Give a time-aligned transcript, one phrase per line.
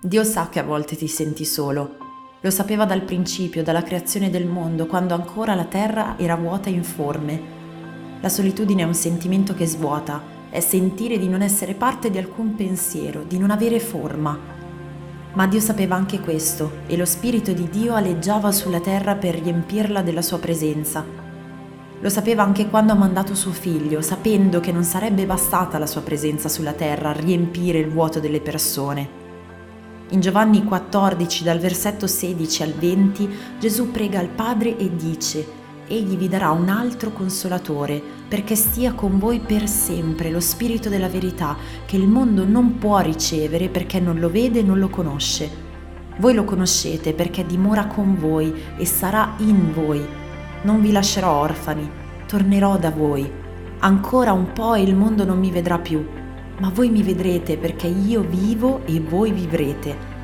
[0.00, 1.96] Dio sa che a volte ti senti solo.
[2.40, 6.72] Lo sapeva dal principio, dalla creazione del mondo, quando ancora la terra era vuota e
[6.72, 7.40] informe.
[8.20, 12.54] La solitudine è un sentimento che svuota, è sentire di non essere parte di alcun
[12.54, 14.38] pensiero, di non avere forma.
[15.32, 20.00] Ma Dio sapeva anche questo e lo Spirito di Dio aleggiava sulla terra per riempirla
[20.02, 21.04] della sua presenza.
[21.98, 26.02] Lo sapeva anche quando ha mandato suo figlio, sapendo che non sarebbe bastata la sua
[26.02, 29.26] presenza sulla terra a riempire il vuoto delle persone.
[30.10, 33.28] In Giovanni 14, dal versetto 16 al 20,
[33.60, 35.46] Gesù prega al Padre e dice,
[35.86, 41.10] Egli vi darà un altro consolatore, perché stia con voi per sempre lo Spirito della
[41.10, 45.66] verità, che il mondo non può ricevere perché non lo vede e non lo conosce.
[46.16, 50.02] Voi lo conoscete perché dimora con voi e sarà in voi.
[50.62, 51.86] Non vi lascerò orfani,
[52.26, 53.30] tornerò da voi.
[53.80, 56.17] Ancora un po' e il mondo non mi vedrà più
[56.58, 60.16] ma voi mi vedrete perché io vivo e voi vivrete.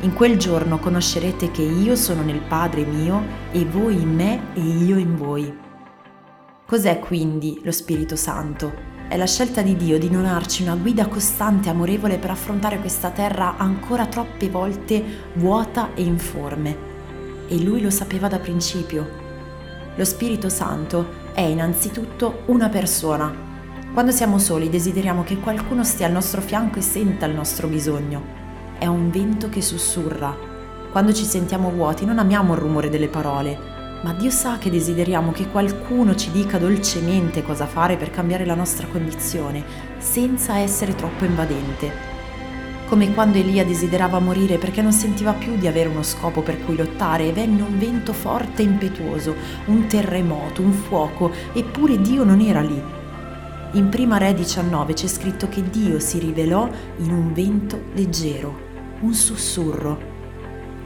[0.00, 4.60] In quel giorno conoscerete che io sono nel Padre mio e voi in me e
[4.60, 5.64] io in voi.
[6.66, 8.94] Cos'è quindi lo Spirito Santo?
[9.08, 13.10] È la scelta di Dio di donarci una guida costante e amorevole per affrontare questa
[13.10, 15.02] terra ancora troppe volte
[15.34, 16.76] vuota e informe.
[17.46, 19.08] E lui lo sapeva da principio.
[19.94, 23.45] Lo Spirito Santo è innanzitutto una persona,
[23.96, 28.22] quando siamo soli desideriamo che qualcuno stia al nostro fianco e senta il nostro bisogno.
[28.78, 30.36] È un vento che sussurra.
[30.92, 33.58] Quando ci sentiamo vuoti non amiamo il rumore delle parole,
[34.02, 38.54] ma Dio sa che desideriamo che qualcuno ci dica dolcemente cosa fare per cambiare la
[38.54, 39.64] nostra condizione,
[39.96, 41.90] senza essere troppo invadente.
[42.88, 46.76] Come quando Elia desiderava morire perché non sentiva più di avere uno scopo per cui
[46.76, 49.34] lottare e venne un vento forte e impetuoso,
[49.68, 52.95] un terremoto, un fuoco, eppure Dio non era lì
[53.76, 56.66] in Prima Re 19 c'è scritto che Dio si rivelò
[56.98, 58.58] in un vento leggero,
[59.00, 60.14] un sussurro.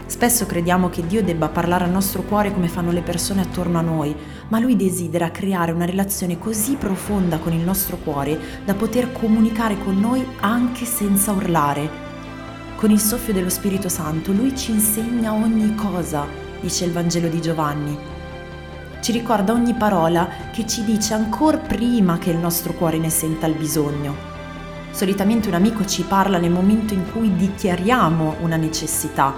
[0.06, 3.82] Spesso crediamo che Dio debba parlare al nostro cuore come fanno le persone attorno a
[3.82, 4.12] noi,
[4.48, 9.78] ma Lui desidera creare una relazione così profonda con il nostro cuore da poter comunicare
[9.78, 11.88] con noi anche senza urlare.
[12.75, 16.26] Con il soffio dello Spirito Santo Lui ci insegna ogni cosa,
[16.60, 18.19] dice il Vangelo di Giovanni
[19.00, 23.47] ci ricorda ogni parola che ci dice ancora prima che il nostro cuore ne senta
[23.47, 24.15] il bisogno.
[24.91, 29.34] Solitamente un amico ci parla nel momento in cui dichiariamo una necessità,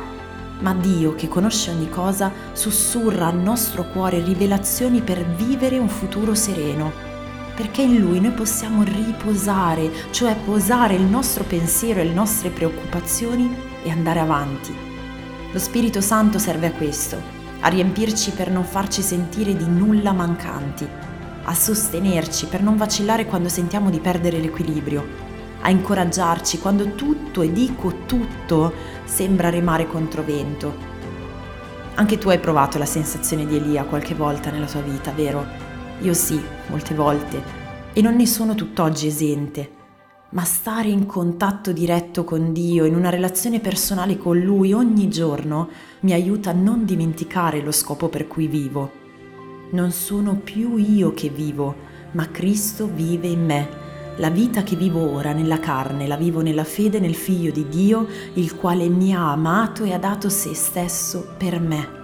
[0.61, 6.34] ma Dio, che conosce ogni cosa, sussurra al nostro cuore rivelazioni per vivere un futuro
[6.34, 6.91] sereno,
[7.55, 13.55] perché in Lui noi possiamo riposare, cioè posare il nostro pensiero e le nostre preoccupazioni
[13.83, 14.75] e andare avanti.
[15.53, 20.87] Lo Spirito Santo serve a questo, a riempirci per non farci sentire di nulla mancanti,
[21.45, 25.31] a sostenerci per non vacillare quando sentiamo di perdere l'equilibrio,
[25.61, 28.72] a incoraggiarci quando tutto, e dico tutto,
[29.05, 30.91] sembra remare contro vento.
[31.95, 35.47] Anche tu hai provato la sensazione di Elia qualche volta nella tua vita, vero?
[36.01, 37.43] Io sì, molte volte,
[37.93, 39.81] e non ne sono tutt'oggi esente
[40.32, 45.69] ma stare in contatto diretto con Dio, in una relazione personale con Lui ogni giorno,
[46.00, 49.00] mi aiuta a non dimenticare lo scopo per cui vivo.
[49.71, 51.75] Non sono più io che vivo,
[52.12, 53.81] ma Cristo vive in me.
[54.16, 58.06] La vita che vivo ora nella carne la vivo nella fede nel Figlio di Dio,
[58.34, 62.00] il quale mi ha amato e ha dato se stesso per me.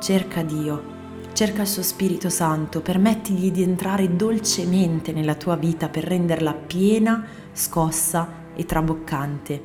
[0.00, 0.97] Cerca Dio
[1.38, 7.24] Cerca il suo Spirito Santo, permettigli di entrare dolcemente nella tua vita per renderla piena,
[7.52, 9.64] scossa e traboccante.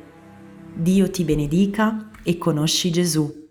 [0.72, 3.43] Dio ti benedica e conosci Gesù.